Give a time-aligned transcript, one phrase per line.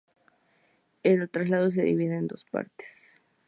[1.03, 3.19] El tratado se divide en dos partes.